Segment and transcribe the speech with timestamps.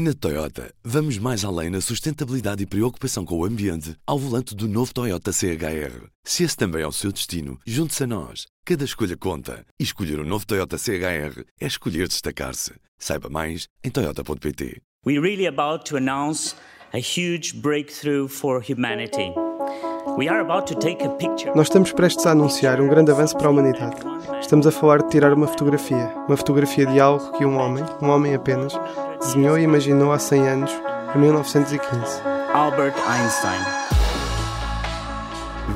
[0.00, 4.68] Na Toyota, vamos mais além na sustentabilidade e preocupação com o ambiente ao volante do
[4.68, 6.06] novo Toyota CHR.
[6.22, 8.46] Se esse também é o seu destino, junte-se a nós.
[8.64, 9.66] Cada escolha conta.
[9.76, 12.74] E escolher o um novo Toyota CHR é escolher destacar-se.
[12.96, 14.80] Saiba mais em Toyota.pt.
[15.04, 16.54] We're really about to announce
[16.92, 19.32] a huge breakthrough for humanity.
[21.54, 23.96] Nós estamos prestes a anunciar um grande avanço para a humanidade.
[24.40, 26.12] Estamos a falar de tirar uma fotografia.
[26.26, 28.72] Uma fotografia de algo que um homem, um homem apenas,
[29.20, 30.72] desenhou e imaginou há 100 anos,
[31.14, 32.22] em 1915.
[32.52, 33.60] Albert Einstein.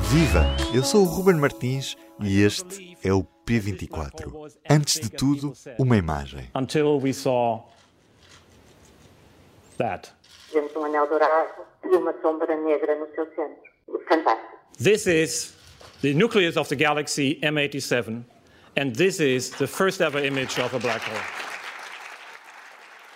[0.01, 0.45] Viva!
[0.73, 4.51] Eu sou o Ruben Martins e este é o P24.
[4.69, 6.49] Antes de tudo, uma imagem.
[6.55, 7.69] Until we saw
[9.77, 10.11] that.
[10.51, 13.72] Vemos um anel dourado e uma sombra negra no seu centro.
[14.07, 14.57] Fantástico.
[14.77, 15.53] This is
[16.01, 18.23] the nucleus of the galaxy M87,
[18.77, 21.21] and this is the first ever image of a black hole.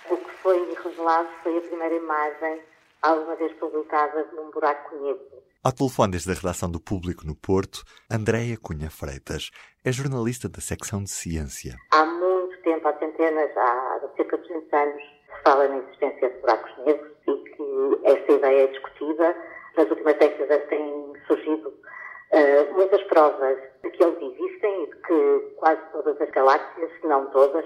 [0.10, 2.62] O que foi revelado foi a primeira imagem
[3.02, 5.48] alguma vez publicada de um buraco negro.
[5.64, 9.52] Ao telefone desde a redação do Público no Porto, Andréia Cunha Freitas
[9.84, 11.76] é jornalista da secção de ciência.
[11.92, 16.38] Há muito tempo, há centenas, há cerca de 200 anos, se fala na existência de
[16.40, 19.36] buracos negros e que essa ideia é discutida.
[19.76, 25.56] Nas últimas décadas têm surgido uh, muitas provas de que eles existem e de que
[25.58, 27.66] quase todas as galáxias, se não todas,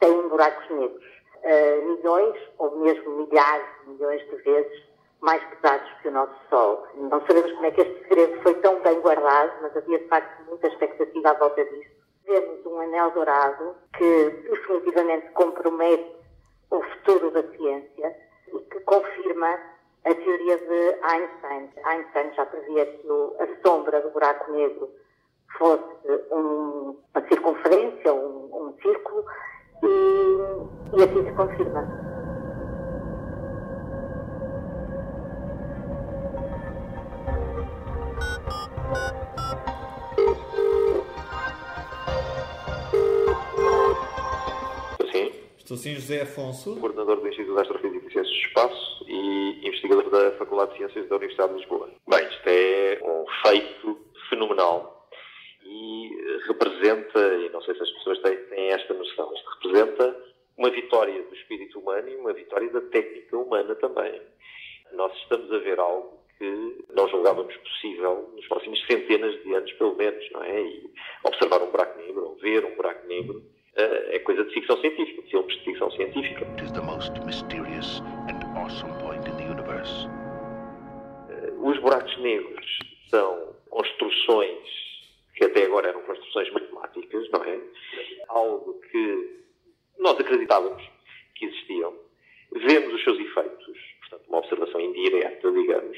[0.00, 1.20] têm buracos negros.
[1.42, 6.86] Uh, milhões ou mesmo milhares de milhões de vezes mais pesados que o nosso Sol.
[6.94, 10.44] Não sabemos como é que este segredo foi tão bem guardado, mas havia de facto
[10.48, 11.90] muita expectativa à volta disso.
[12.26, 16.14] Vemos um anel dourado que definitivamente compromete
[16.70, 18.16] o futuro da ciência
[18.52, 19.58] e que confirma
[20.04, 21.70] a teoria de Einstein.
[21.84, 23.08] Einstein já previa que
[23.40, 24.90] a sombra do buraco negro
[25.58, 25.84] fosse
[26.32, 29.24] um, uma circunferência, um, um círculo,
[29.82, 32.10] e, e assim se confirma.
[45.70, 46.74] Estou sim, José Afonso.
[46.80, 51.08] Coordenador do Instituto de Astrofísica e Ciências do Espaço e investigador da Faculdade de Ciências
[51.08, 51.88] da Universidade de Lisboa.
[52.08, 53.96] Bem, isto é um feito
[54.28, 54.99] fenomenal
[56.48, 60.16] representa, e não sei se as pessoas têm, têm esta noção, isto representa
[60.56, 64.20] uma vitória do espírito humano e uma vitória da técnica humana também.
[64.92, 69.94] Nós estamos a ver algo que não julgávamos possível nos próximos centenas de anos, pelo
[69.96, 70.60] menos, não é?
[70.60, 70.90] E
[71.24, 73.42] observar um buraco negro, ou ver um buraco negro,
[73.74, 76.44] é coisa de ficção científica, filmes de ficção científica.
[76.44, 80.08] It is the most mysterious and awesome point in the universe.
[81.62, 82.78] Os buracos negros
[83.08, 84.89] são construções
[85.40, 87.58] que até agora eram construções matemáticas, não é?
[88.28, 89.40] Algo que
[89.98, 90.82] nós acreditávamos
[91.34, 91.96] que existiam.
[92.52, 95.96] Vemos os seus efeitos, portanto, uma observação indireta, digamos.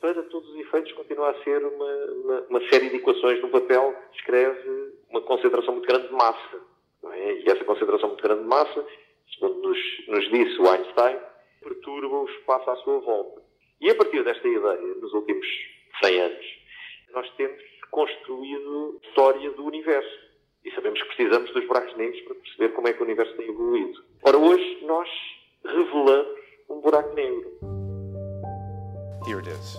[0.00, 3.92] Para todos os efeitos, continua a ser uma, uma, uma série de equações no papel
[3.94, 6.72] que descreve uma concentração muito grande de massa
[7.10, 7.32] é?
[7.40, 8.86] E essa concentração muito grande de massa,
[9.34, 11.18] segundo nos, nos disse o Einstein,
[11.60, 13.42] perturba o espaço à sua volta.
[13.80, 15.46] E a partir desta ideia, nos últimos
[16.04, 16.46] 100 anos,
[17.12, 17.60] nós temos
[17.92, 20.32] construído história do universo.
[20.64, 23.48] E sabemos que precisamos dos buracos negros para perceber como é que o universo tem
[23.48, 24.02] evoluído.
[24.22, 25.08] Ora, hoje nós
[25.64, 26.38] revelamos
[26.68, 27.52] um buraco negro.
[29.28, 29.76] Here it is.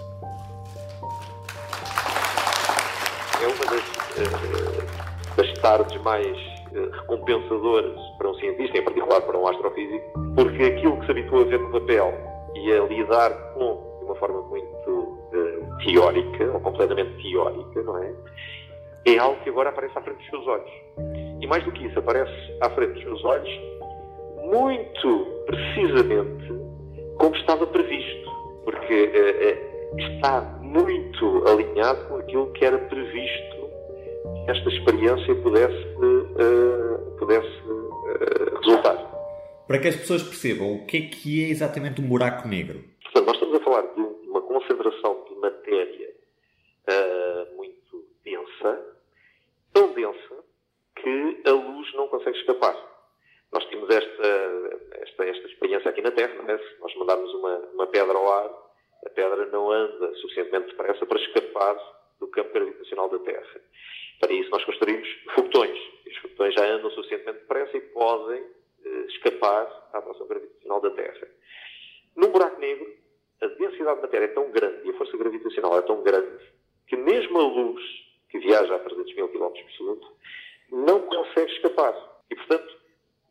[3.41, 6.37] É uma das, uh, das tardes mais
[6.71, 11.45] recompensadoras para um cientista, em particular para um astrofísico, porque aquilo que se habitua a
[11.45, 12.13] ver no papel
[12.55, 15.22] e a lidar com de uma forma muito
[15.83, 18.13] teórica, ou completamente teórica, não é?
[19.05, 20.71] É algo que agora aparece à frente dos seus olhos.
[21.41, 23.49] E mais do que isso, aparece à frente dos seus olhos
[24.43, 26.53] muito precisamente
[27.17, 28.31] como estava previsto.
[28.63, 33.63] Porque uh, uh, está muito alinhado com aquilo que era previsto
[34.45, 37.63] que esta experiência pudesse, uh, pudesse
[38.61, 39.11] resultar.
[39.67, 42.83] Para que as pessoas percebam o que é que é exatamente um buraco negro.
[43.03, 45.35] Portanto, nós estamos a falar de uma concentração de
[45.73, 46.13] matéria
[46.87, 48.97] uh, muito densa,
[49.73, 50.43] tão densa
[50.95, 52.75] que a luz não consegue escapar.
[53.51, 54.27] Nós temos esta,
[54.93, 56.57] esta, esta experiência aqui na Terra, não é?
[56.57, 58.49] Se nós mandarmos uma, uma pedra ao ar,
[59.05, 61.77] a pedra não anda suficientemente depressa para escapar
[62.19, 63.61] do campo gravitacional da Terra.
[64.19, 65.77] Para isso, nós construímos foguetões.
[66.07, 71.27] Os foguetões já andam suficientemente depressa e podem uh, escapar à atração gravitacional da Terra.
[72.15, 73.02] Num buraco negro,
[73.43, 76.39] a densidade de matéria é tão grande e a força gravitacional é tão grande
[76.87, 77.83] que mesmo a luz,
[78.29, 80.07] que viaja a 300 mil km por segundo,
[80.71, 81.93] não consegue escapar.
[82.29, 82.83] E, portanto,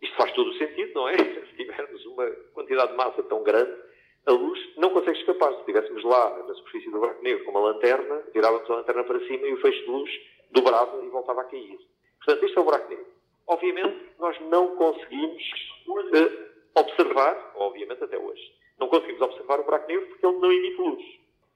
[0.03, 1.17] Isto faz todo o sentido, não é?
[1.47, 3.73] Se tivermos uma quantidade de massa tão grande,
[4.27, 5.53] a luz não consegue escapar.
[5.53, 9.21] Se estivéssemos lá na superfície do buraco negro com uma lanterna, tirávamos a lanterna para
[9.27, 10.11] cima e o feixe de luz
[10.51, 11.79] dobrava e voltava a cair.
[12.19, 13.07] Portanto, este é o buraco negro.
[13.47, 15.43] Obviamente, nós não conseguimos
[15.87, 18.43] uh, observar, obviamente até hoje,
[18.83, 21.05] não conseguimos observar o buraco negro porque ele não emite luz.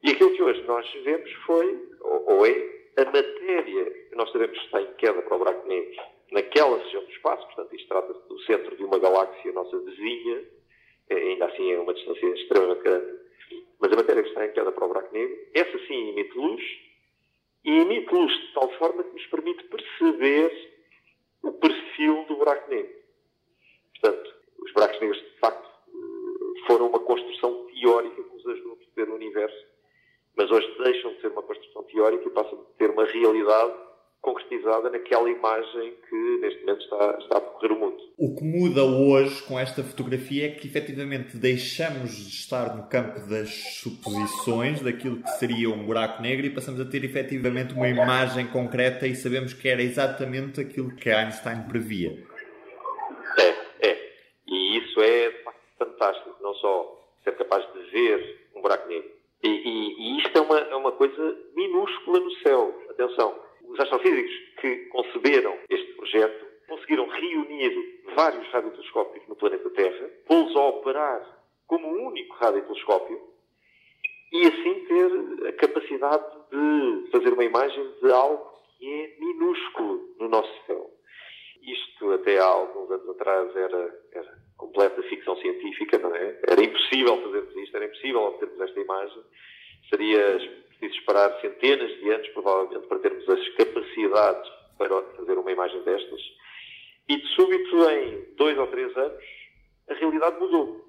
[0.05, 2.52] E aquilo que hoje nós vemos foi, ou, ou é,
[2.96, 7.02] a matéria que nós sabemos que está em queda para o buraco negro naquela região
[7.02, 10.44] do espaço, portanto, isto trata-se do centro de uma galáxia nossa vizinha,
[11.11, 13.19] é, ainda assim é uma distância extremamente grande,
[13.81, 16.62] mas a matéria que está em queda para o buraco negro, essa sim emite luz,
[17.64, 20.70] e emite luz de tal forma que nos permite perceber
[21.43, 22.94] o perfil do buraco negro.
[24.00, 25.65] Portanto, os buracos negros, de facto,
[26.66, 29.66] foram uma construção teórica que nos ajudou a perceber o universo,
[30.36, 33.86] mas hoje deixam de ser uma construção teórica e passam a ter uma realidade
[34.20, 37.96] concretizada naquela imagem que neste momento está, está a percorrer o mundo.
[38.18, 43.20] O que muda hoje com esta fotografia é que efetivamente deixamos de estar no campo
[43.28, 48.48] das suposições daquilo que seria um buraco negro e passamos a ter efetivamente uma imagem
[48.48, 52.10] concreta e sabemos que era exatamente aquilo que Einstein previa.
[53.38, 54.10] É, é.
[54.48, 55.30] E isso é
[55.78, 56.36] fantástico.
[56.40, 59.10] Não só ser capaz de ver um buraco negro.
[59.44, 62.74] E, e, e isto é uma, é uma coisa minúscula no céu.
[62.90, 70.56] Atenção os astrofísicos que conceberam este projeto conseguiram reunir vários radiotelescópios no planeta Terra, pô-los
[70.56, 73.20] a operar como um único radiotelescópio
[74.32, 78.44] e assim ter a capacidade de fazer uma imagem de algo
[78.78, 80.90] que é minúsculo no nosso céu.
[81.62, 84.06] Isto até há alguns anos atrás era,
[84.76, 86.38] completa ficção científica, não é?
[86.46, 89.23] Era impossível fazermos isto, era impossível obtermos esta imagem.
[89.88, 90.38] Seria
[90.69, 96.20] preciso esperar centenas de anos, provavelmente, para termos as capacidades para fazer uma imagem destas.
[97.08, 99.25] E de súbito, em dois ou três anos,
[99.88, 100.84] a realidade mudou.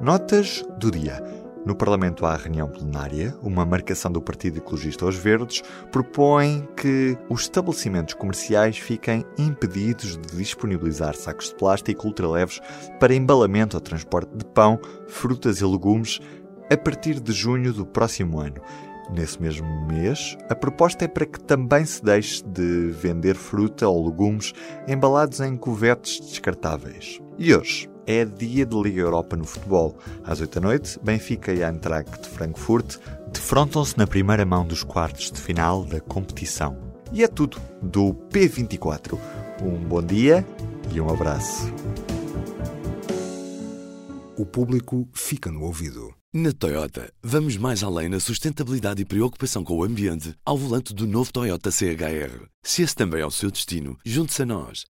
[0.00, 1.39] Notas do dia.
[1.64, 3.36] No Parlamento há reunião plenária.
[3.42, 5.62] Uma marcação do Partido Ecologista aos Verdes
[5.92, 12.60] propõe que os estabelecimentos comerciais fiquem impedidos de disponibilizar sacos de plástico ultraleves
[12.98, 16.18] para embalamento ou transporte de pão, frutas e legumes
[16.72, 18.62] a partir de junho do próximo ano.
[19.12, 24.06] Nesse mesmo mês, a proposta é para que também se deixe de vender fruta ou
[24.06, 24.54] legumes
[24.86, 27.20] embalados em covetes descartáveis.
[27.36, 29.96] E hoje, é dia de Liga Europa no futebol.
[30.24, 32.98] Às 8 da noite, Benfica e Eintracht de Frankfurt
[33.32, 36.76] defrontam-se na primeira mão dos quartos de final da competição.
[37.12, 39.18] E é tudo do P24.
[39.62, 40.46] Um bom dia
[40.92, 41.72] e um abraço.
[44.36, 46.14] O público fica no ouvido.
[46.32, 51.06] Na Toyota, vamos mais além na sustentabilidade e preocupação com o ambiente ao volante do
[51.06, 52.46] novo Toyota CHR.
[52.62, 54.84] Se esse também é o seu destino, junte-se a nós.